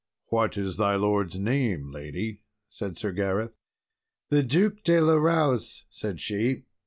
"What 0.29 0.57
is 0.57 0.77
thy 0.77 0.95
lord's 0.95 1.37
name, 1.37 1.91
lady?" 1.91 2.41
said 2.71 2.97
Sir 2.97 3.11
Gareth. 3.11 3.53
"The 4.29 4.41
Duke 4.41 4.81
de 4.81 4.99
la 4.99 5.13
Rowse," 5.13 5.85
said 5.91 6.19
she. 6.19 6.63